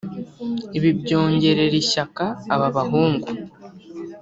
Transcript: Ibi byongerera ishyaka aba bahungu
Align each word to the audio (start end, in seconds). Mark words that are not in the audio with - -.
Ibi 0.77 0.89
byongerera 0.99 1.75
ishyaka 1.83 2.25
aba 2.53 2.67
bahungu 2.75 3.27